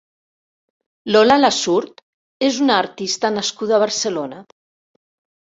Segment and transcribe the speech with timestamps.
[1.15, 2.01] Lola Lasurt
[2.47, 4.41] és una artista nascuda a Barcelona.